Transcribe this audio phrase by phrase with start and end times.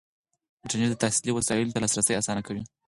[0.63, 2.63] انټرنیټ د تحصیلي وسایلو ته لاسرسی اسانه کوي.